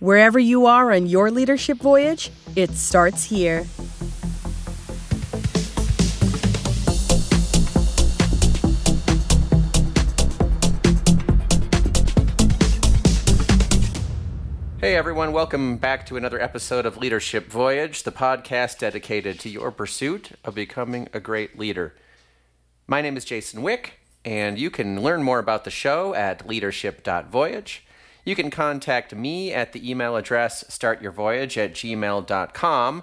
[0.00, 3.66] Wherever you are on your leadership voyage, it starts here.
[14.80, 19.70] Hey everyone, welcome back to another episode of Leadership Voyage, the podcast dedicated to your
[19.70, 21.94] pursuit of becoming a great leader.
[22.86, 27.84] My name is Jason Wick, and you can learn more about the show at leadership.voyage.
[28.24, 33.02] You can contact me at the email address startyourvoyage at gmail.com.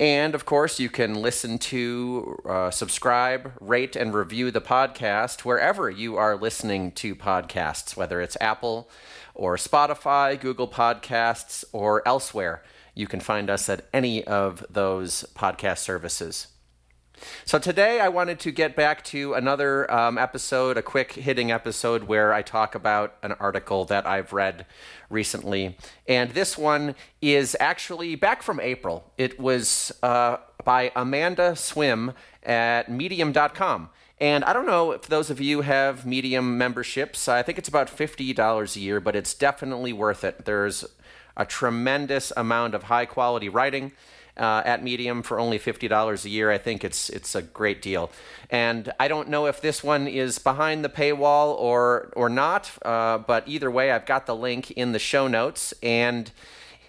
[0.00, 5.88] And of course, you can listen to, uh, subscribe, rate, and review the podcast wherever
[5.88, 8.90] you are listening to podcasts, whether it's Apple
[9.34, 12.62] or Spotify, Google Podcasts, or elsewhere.
[12.94, 16.48] You can find us at any of those podcast services.
[17.44, 22.04] So today I wanted to get back to another um, episode, a quick hitting episode
[22.04, 24.66] where I talk about an article that I've read
[25.10, 25.76] recently.
[26.08, 29.10] And this one is actually back from April.
[29.16, 33.90] It was uh, by Amanda Swim at medium.com.
[34.20, 37.28] And I don't know if those of you have Medium memberships.
[37.28, 40.44] I think it's about $50 a year, but it's definitely worth it.
[40.44, 40.84] There's
[41.36, 43.92] a tremendous amount of high quality writing
[44.36, 46.50] uh, at Medium for only fifty dollars a year.
[46.50, 48.10] I think it's it's a great deal,
[48.50, 52.70] and I don't know if this one is behind the paywall or or not.
[52.82, 56.30] Uh, but either way, I've got the link in the show notes, and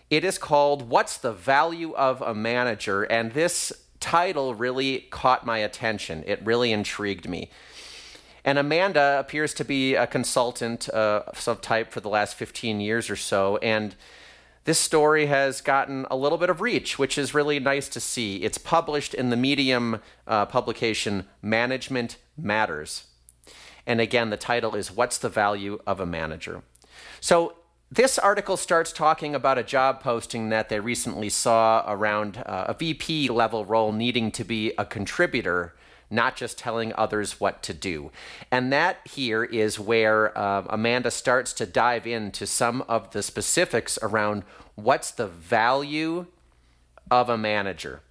[0.09, 5.57] it is called "What's the Value of a Manager?" and this title really caught my
[5.57, 6.23] attention.
[6.27, 7.49] It really intrigued me.
[8.43, 12.79] And Amanda appears to be a consultant uh, of some type for the last 15
[12.79, 13.57] years or so.
[13.57, 13.95] And
[14.65, 18.37] this story has gotten a little bit of reach, which is really nice to see.
[18.37, 23.05] It's published in the Medium uh, publication Management Matters.
[23.85, 26.63] And again, the title is What's the Value of a Manager?
[27.21, 27.53] So,
[27.91, 32.73] this article starts talking about a job posting that they recently saw around uh, a
[32.73, 35.75] VP level role needing to be a contributor
[36.09, 38.11] not just telling others what to do.
[38.51, 43.97] And that here is where uh, Amanda starts to dive into some of the specifics
[44.01, 44.43] around
[44.75, 46.27] what's the value
[47.11, 48.01] of a manager.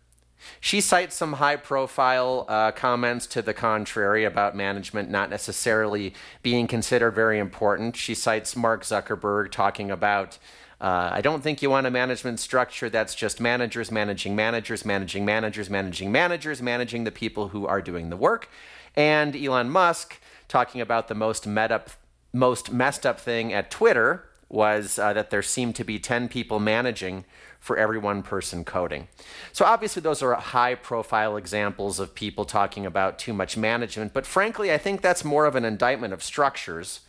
[0.61, 6.67] She cites some high profile uh, comments to the contrary about management not necessarily being
[6.67, 7.97] considered very important.
[7.97, 10.39] She cites Mark Zuckerberg talking about
[10.81, 15.25] uh, I don't think you want a management structure that's just managers managing managers, managing
[15.25, 18.51] managers, managing managers, managing the people who are doing the work.
[18.97, 21.91] And Elon Musk talking about the most met up,
[22.33, 26.61] most messed up thing at Twitter was uh, that there seemed to be 10 people
[26.61, 27.25] managing
[27.65, 29.09] for every one person coding.
[29.55, 34.27] So obviously those are high profile examples of people talking about too much management, but
[34.27, 37.01] frankly I think that's more of an indictment of structures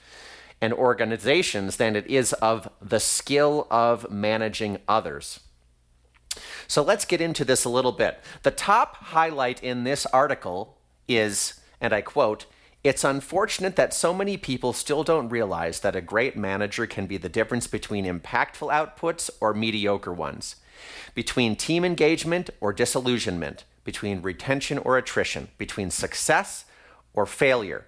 [0.61, 5.41] and organizations than it is of the skill of managing others.
[6.67, 8.19] So let's get into this a little bit.
[8.43, 12.45] The top highlight in this article is, and I quote,
[12.85, 17.17] it's unfortunate that so many people still don't realize that a great manager can be
[17.17, 20.57] the difference between impactful outputs or mediocre ones,
[21.15, 26.65] between team engagement or disillusionment, between retention or attrition, between success
[27.15, 27.87] or failure.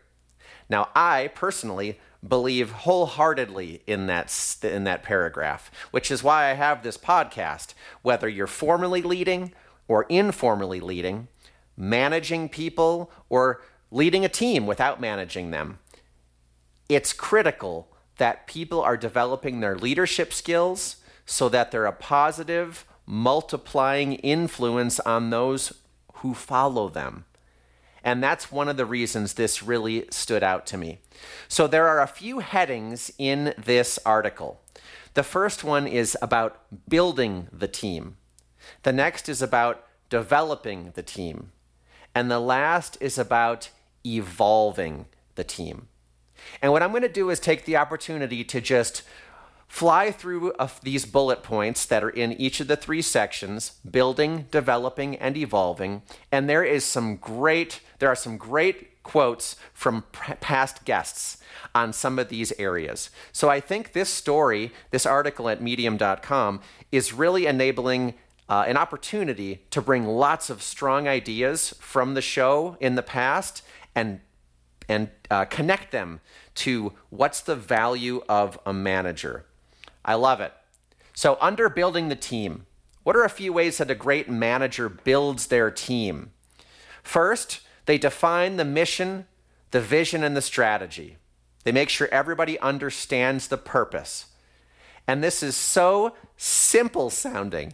[0.68, 4.34] Now, I personally believe wholeheartedly in that
[4.64, 7.75] in that paragraph, which is why I have this podcast.
[8.02, 9.53] Whether you're formally leading
[9.88, 11.28] or informally leading,
[11.78, 15.79] managing people or leading a team without managing them,
[16.89, 24.13] it's critical that people are developing their leadership skills so that they're a positive, multiplying
[24.13, 25.73] influence on those
[26.15, 27.25] who follow them.
[28.03, 30.99] And that's one of the reasons this really stood out to me.
[31.47, 34.61] So there are a few headings in this article.
[35.13, 38.17] The first one is about building the team,
[38.83, 41.51] the next is about developing the team,
[42.13, 43.69] and the last is about
[44.16, 45.88] evolving the team.
[46.62, 49.03] And what I'm going to do is take the opportunity to just
[49.68, 55.16] fly through these bullet points that are in each of the three sections building developing
[55.17, 60.05] and evolving and there is some great there are some great quotes from
[60.40, 61.37] past guests
[61.76, 66.61] on some of these areas so i think this story this article at medium.com
[66.91, 68.14] is really enabling
[68.49, 73.61] uh, an opportunity to bring lots of strong ideas from the show in the past
[73.97, 74.22] and
[74.90, 76.22] and uh, connect them
[76.55, 79.46] to what's the value of a manager
[80.08, 80.53] I love it.
[81.14, 82.66] So, under building the team,
[83.03, 86.32] what are a few ways that a great manager builds their team?
[87.03, 89.26] First, they define the mission,
[89.72, 91.17] the vision, and the strategy.
[91.66, 94.28] They make sure everybody understands the purpose.
[95.05, 97.73] And this is so simple sounding,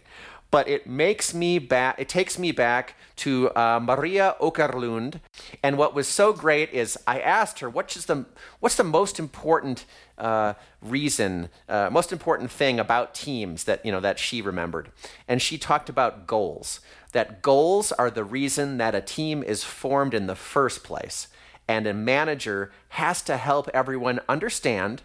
[0.54, 5.18] but it makes me back, it takes me back to uh, Maria Åkerlund.
[5.64, 8.26] And what was so great is I asked her, what's the,
[8.60, 9.84] what's the most important
[10.16, 14.92] uh, reason, uh, most important thing about teams that, you know, that she remembered?
[15.26, 16.78] And she talked about goals,
[17.10, 21.26] that goals are the reason that a team is formed in the first place.
[21.66, 25.02] And a manager has to help everyone understand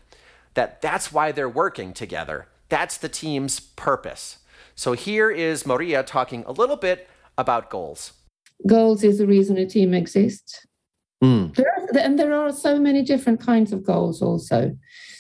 [0.54, 2.46] that that's why they're working together.
[2.70, 4.38] That's the team's purpose.
[4.76, 7.08] So here is Maria talking a little bit
[7.38, 8.14] about goals.
[8.68, 10.66] Goals is the reason a team exists.
[11.24, 11.56] Mm.
[11.56, 14.78] There are, and there are so many different kinds of goals also.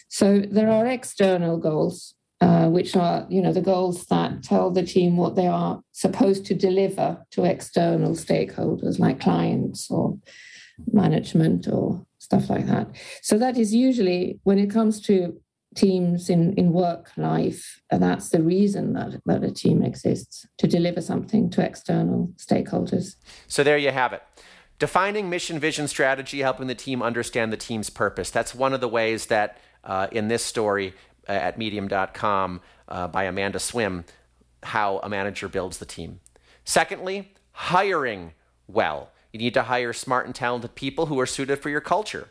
[0.09, 4.83] So there are external goals, uh, which are, you know, the goals that tell the
[4.83, 10.17] team what they are supposed to deliver to external stakeholders like clients or
[10.91, 12.87] management or stuff like that.
[13.21, 15.39] So that is usually when it comes to
[15.75, 21.01] teams in, in work life, that's the reason that, that a team exists to deliver
[21.01, 23.15] something to external stakeholders.
[23.47, 24.23] So there you have it.
[24.79, 28.29] Defining mission, vision, strategy, helping the team understand the team's purpose.
[28.29, 30.93] That's one of the ways that uh, in this story
[31.27, 34.05] uh, at medium.com uh, by Amanda Swim,
[34.63, 36.21] how a manager builds the team.
[36.63, 38.33] Secondly, hiring
[38.67, 39.11] well.
[39.31, 42.29] You need to hire smart and talented people who are suited for your culture.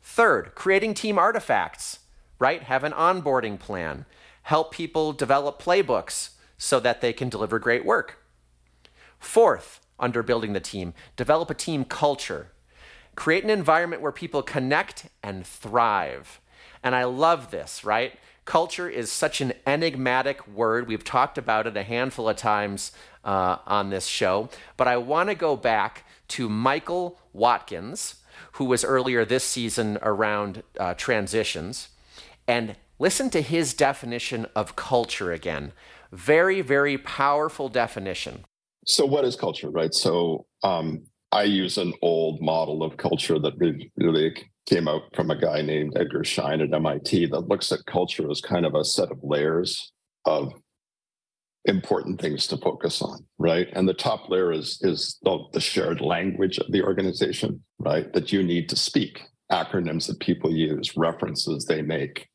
[0.00, 1.98] Third, creating team artifacts
[2.38, 2.62] right?
[2.62, 4.04] Have an onboarding plan.
[4.42, 8.18] Help people develop playbooks so that they can deliver great work.
[9.18, 12.52] Fourth, under building the team, develop a team culture.
[13.14, 16.40] Create an environment where people connect and thrive.
[16.82, 18.18] And I love this, right?
[18.44, 20.88] Culture is such an enigmatic word.
[20.88, 22.92] We've talked about it a handful of times
[23.24, 24.48] uh, on this show.
[24.76, 28.16] But I want to go back to Michael Watkins,
[28.52, 31.88] who was earlier this season around uh, transitions
[32.48, 35.72] and listen to his definition of culture again.
[36.10, 38.44] Very, very powerful definition.
[38.86, 39.94] So, what is culture, right?
[39.94, 43.52] So, um, I use an old model of culture that
[43.96, 44.34] really
[44.66, 48.40] came out from a guy named Edgar Schein at MIT that looks at culture as
[48.40, 49.92] kind of a set of layers
[50.24, 50.52] of
[51.66, 53.68] important things to focus on, right?
[53.74, 58.10] And the top layer is is the, the shared language of the organization, right?
[58.14, 59.20] That you need to speak,
[59.52, 62.26] acronyms that people use, references they make,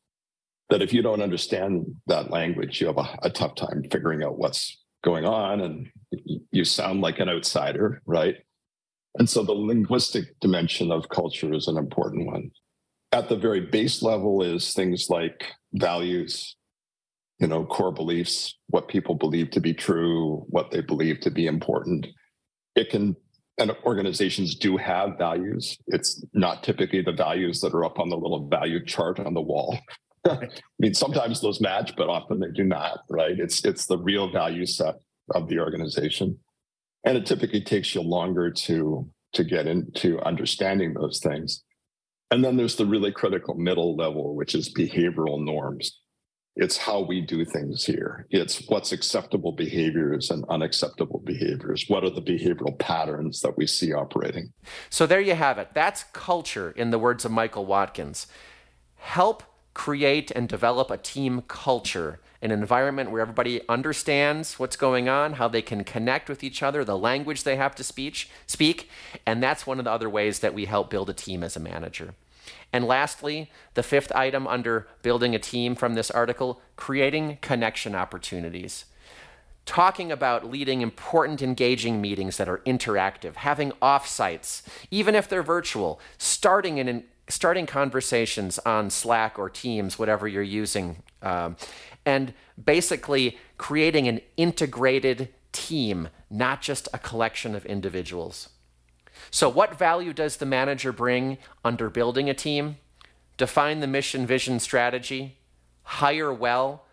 [0.70, 4.38] that if you don't understand that language, you have a, a tough time figuring out
[4.38, 5.90] what's going on and
[6.50, 8.36] you sound like an outsider, right?
[9.16, 12.50] And so the linguistic dimension of culture is an important one.
[13.12, 15.44] At the very base level is things like
[15.74, 16.56] values,
[17.38, 21.46] you know, core beliefs, what people believe to be true, what they believe to be
[21.46, 22.06] important.
[22.74, 23.14] It can,
[23.58, 25.78] and organizations do have values.
[25.86, 29.40] It's not typically the values that are up on the little value chart on the
[29.40, 29.78] wall,
[30.26, 30.48] I
[30.78, 33.38] mean, sometimes those match, but often they do not, right?
[33.38, 34.96] It's it's the real value set
[35.34, 36.38] of the organization.
[37.04, 41.62] And it typically takes you longer to to get into understanding those things.
[42.30, 46.00] And then there's the really critical middle level, which is behavioral norms.
[46.56, 48.26] It's how we do things here.
[48.30, 51.84] It's what's acceptable behaviors and unacceptable behaviors.
[51.88, 54.52] What are the behavioral patterns that we see operating?
[54.88, 55.70] So there you have it.
[55.74, 58.28] That's culture, in the words of Michael Watkins.
[58.94, 59.42] Help
[59.74, 65.48] create and develop a team culture, an environment where everybody understands what's going on, how
[65.48, 68.88] they can connect with each other, the language they have to speech, speak,
[69.26, 71.60] and that's one of the other ways that we help build a team as a
[71.60, 72.14] manager.
[72.72, 78.84] And lastly, the fifth item under building a team from this article, creating connection opportunities.
[79.64, 86.00] Talking about leading important, engaging meetings that are interactive, having offsites, even if they're virtual,
[86.18, 91.56] starting an starting conversations on Slack or Teams, whatever you're using, um,
[92.04, 98.50] and basically creating an integrated team, not just a collection of individuals.
[99.30, 102.76] So, what value does the manager bring under building a team?
[103.36, 105.36] Define the mission, vision, strategy,
[105.82, 106.84] hire well,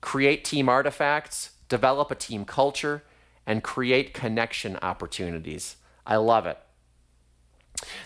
[0.00, 3.02] create team artifacts, develop a team culture,
[3.46, 5.76] and create connection opportunities.
[6.06, 6.58] I love it.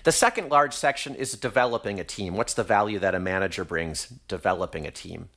[0.04, 2.36] The second large section is developing a team.
[2.36, 5.28] What's the value that a manager brings developing a team?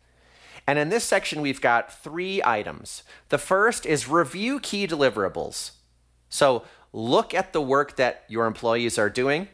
[0.68, 3.04] And in this section, we've got three items.
[3.30, 5.72] The first is review key deliverables.
[6.30, 9.48] So look at the work that your employees are doing,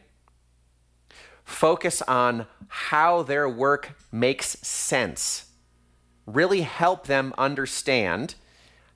[1.44, 5.46] focus on how their work makes sense,
[6.26, 8.34] really help them understand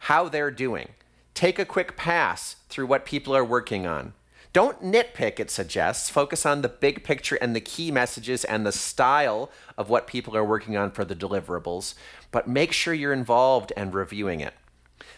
[0.00, 0.88] how they're doing.
[1.34, 4.12] Take a quick pass through what people are working on
[4.52, 6.08] Don't nitpick, it suggests.
[6.08, 10.36] Focus on the big picture and the key messages and the style of what people
[10.36, 11.94] are working on for the deliverables,
[12.30, 14.54] but make sure you're involved and reviewing it.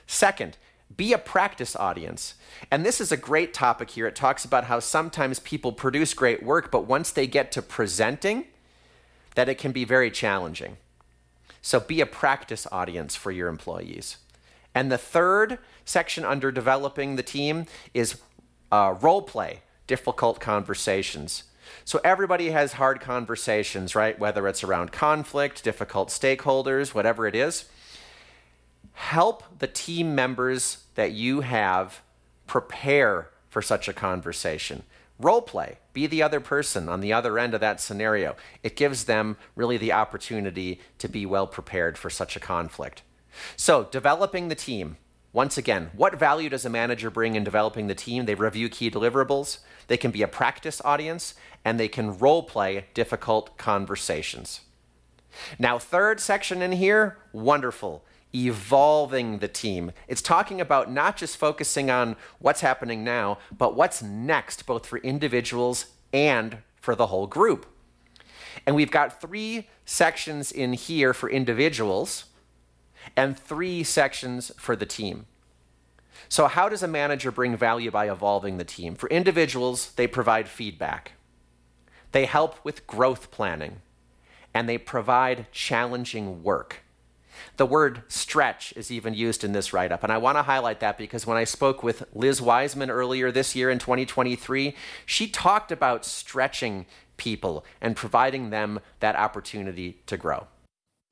[0.06, 0.56] Second,
[0.96, 2.34] be a practice audience.
[2.70, 4.06] And this is a great topic here.
[4.06, 8.46] It talks about how sometimes people produce great work, but once they get to presenting,
[9.36, 10.76] that it can be very challenging.
[11.62, 14.16] So be a practice audience for your employees.
[14.74, 18.20] And the third section under developing the team is
[18.70, 21.44] uh, role play, difficult conversations.
[21.84, 24.18] So everybody has hard conversations, right?
[24.18, 27.66] Whether it's around conflict, difficult stakeholders, whatever it is.
[28.92, 32.02] Help the team members that you have
[32.46, 34.82] prepare for such a conversation.
[35.18, 38.36] Role play, be the other person on the other end of that scenario.
[38.62, 43.02] It gives them really the opportunity to be well prepared for such a conflict.
[43.56, 44.96] So, developing the team.
[45.32, 48.26] Once again, what value does a manager bring in developing the team?
[48.26, 51.34] They review key deliverables, they can be a practice audience,
[51.64, 54.62] and they can role play difficult conversations.
[55.58, 58.04] Now, third section in here, wonderful.
[58.34, 59.92] Evolving the team.
[60.08, 64.98] It's talking about not just focusing on what's happening now, but what's next, both for
[64.98, 67.66] individuals and for the whole group.
[68.66, 72.24] And we've got three sections in here for individuals
[73.16, 75.26] and three sections for the team.
[76.28, 78.94] So, how does a manager bring value by evolving the team?
[78.94, 81.12] For individuals, they provide feedback,
[82.12, 83.80] they help with growth planning,
[84.54, 86.82] and they provide challenging work.
[87.56, 90.02] The word stretch is even used in this write up.
[90.02, 93.56] And I want to highlight that because when I spoke with Liz Wiseman earlier this
[93.56, 94.74] year in 2023,
[95.06, 96.84] she talked about stretching
[97.16, 100.46] people and providing them that opportunity to grow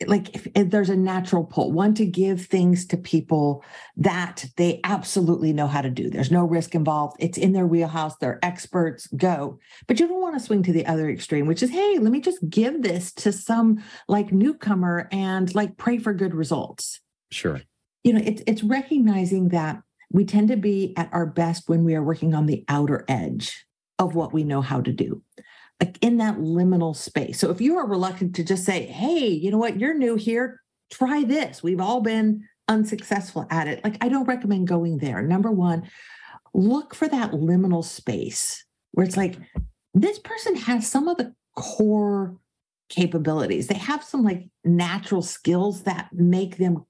[0.06, 3.64] like if, if, there's a natural pull one to give things to people
[3.96, 6.08] that they absolutely know how to do.
[6.08, 7.16] There's no risk involved.
[7.18, 8.16] It's in their wheelhouse.
[8.16, 9.08] They're experts.
[9.08, 9.58] Go.
[9.86, 12.20] But you don't want to swing to the other extreme which is hey let me
[12.20, 17.00] just give this to some like newcomer and like pray for good results.
[17.30, 17.60] Sure.
[18.04, 21.94] You know it's it's recognizing that we tend to be at our best when we
[21.94, 23.66] are working on the outer edge
[23.98, 25.22] of what we know how to do
[25.80, 27.38] like in that liminal space.
[27.38, 30.60] So if you are reluctant to just say, hey, you know what, you're new here,
[30.90, 31.62] try this.
[31.62, 33.82] We've all been unsuccessful at it.
[33.84, 35.22] Like, I don't recommend going there.
[35.22, 35.88] Number one,
[36.52, 39.36] look for that liminal space where it's like,
[39.94, 42.36] this person has some of the core
[42.88, 43.66] capabilities.
[43.66, 46.84] They have some like natural skills that make them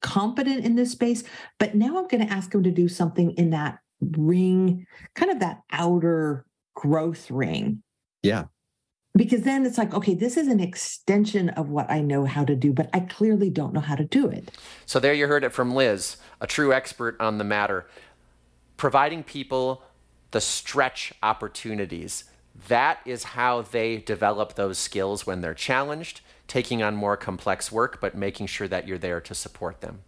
[0.00, 1.24] competent in this space.
[1.58, 5.40] But now I'm going to ask them to do something in that ring, kind of
[5.40, 7.82] that outer growth ring
[8.22, 8.44] yeah.
[9.16, 12.54] Because then it's like, okay, this is an extension of what I know how to
[12.54, 14.56] do, but I clearly don't know how to do it.
[14.86, 17.86] So there you heard it from Liz, a true expert on the matter,
[18.76, 19.82] providing people
[20.30, 22.24] the stretch opportunities.
[22.68, 28.00] That is how they develop those skills when they're challenged, taking on more complex work,
[28.00, 30.02] but making sure that you're there to support them.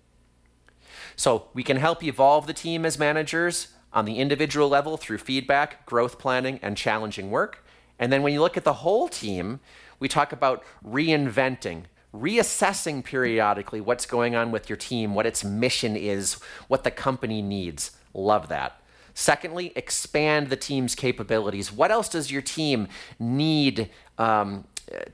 [1.17, 5.85] So we can help evolve the team as managers on the individual level through feedback,
[5.87, 7.65] growth planning, and challenging work.
[8.03, 9.61] And then when you look at the whole team,
[10.01, 15.95] we talk about reinventing, reassessing periodically what's going on with your team, what its mission
[15.95, 17.93] is, what the company needs.
[18.13, 18.83] Love that.
[19.15, 21.73] Secondly, expand the team's capabilities.
[21.73, 22.89] What else does your team
[23.21, 24.65] need um,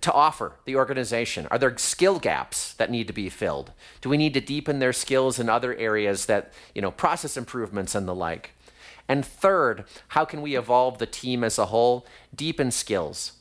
[0.01, 1.47] to offer the organization?
[1.51, 3.73] Are there skill gaps that need to be filled?
[4.01, 7.95] Do we need to deepen their skills in other areas that, you know, process improvements
[7.95, 8.53] and the like?
[9.09, 12.07] And third, how can we evolve the team as a whole?
[12.35, 13.33] Deepen skills.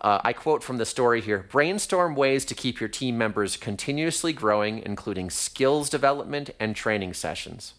[0.00, 4.32] Uh, I quote from the story here brainstorm ways to keep your team members continuously
[4.32, 7.74] growing, including skills development and training sessions.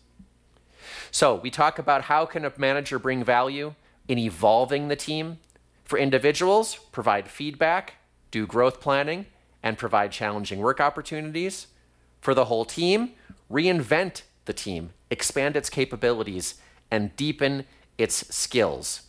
[1.11, 3.75] So, we talk about how can a manager bring value
[4.07, 5.39] in evolving the team.
[5.83, 7.95] For individuals, provide feedback,
[8.31, 9.27] do growth planning,
[9.61, 11.67] and provide challenging work opportunities.
[12.19, 13.11] For the whole team,
[13.51, 16.55] reinvent the team, expand its capabilities,
[16.93, 17.65] and deepen
[17.97, 19.01] its skills.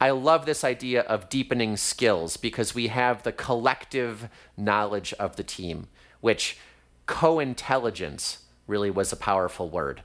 [0.00, 5.44] I love this idea of deepening skills because we have the collective knowledge of the
[5.44, 5.86] team,
[6.20, 6.58] which
[7.06, 10.02] co intelligence really was a powerful word.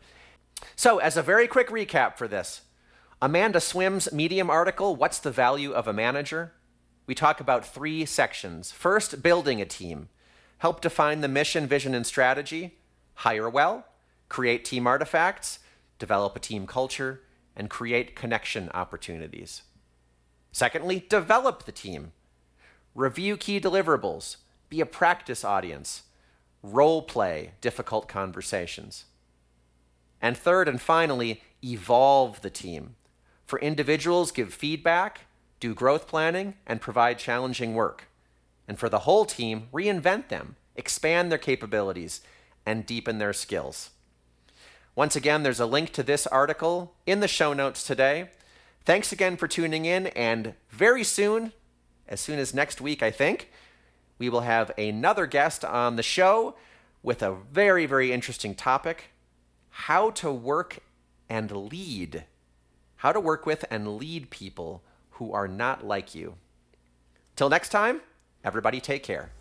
[0.75, 2.61] So, as a very quick recap for this,
[3.19, 6.51] Amanda Swim's Medium article, What's the Value of a Manager?
[7.07, 8.71] We talk about three sections.
[8.71, 10.09] First, building a team,
[10.59, 12.77] help define the mission, vision, and strategy,
[13.15, 13.87] hire well,
[14.29, 15.57] create team artifacts,
[16.01, 17.21] develop a team culture,
[17.55, 19.61] and create connection opportunities.
[20.51, 22.11] Secondly, develop the team.
[22.95, 24.37] Review key deliverables.
[24.67, 26.03] Be a practice audience.
[26.63, 29.05] Role play difficult conversations.
[30.21, 32.95] And third and finally, evolve the team.
[33.45, 35.21] For individuals, give feedback,
[35.59, 38.07] do growth planning, and provide challenging work.
[38.67, 42.21] And for the whole team, reinvent them, expand their capabilities,
[42.65, 43.91] and deepen their skills.
[44.95, 48.29] Once again, there's a link to this article in the show notes today.
[48.83, 51.53] Thanks again for tuning in, and very soon,
[52.09, 53.49] as soon as next week, I think,
[54.17, 56.55] we will have another guest on the show
[57.01, 59.05] with a very, very interesting topic
[59.69, 60.79] how to work
[61.29, 62.25] and lead.
[62.97, 66.35] How to work with and lead people who are not like you.
[67.37, 68.01] Till next time,
[68.43, 69.31] everybody take care.